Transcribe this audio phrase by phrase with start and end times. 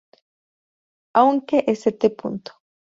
[1.13, 2.17] Aunque St.